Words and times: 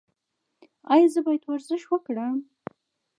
ایا 0.93 1.07
زه 1.13 1.19
باید 1.25 1.43
ورزش 1.45 1.81
وکړم؟ 1.87 2.37